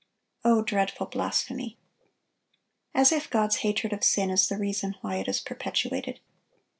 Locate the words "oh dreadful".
0.43-1.05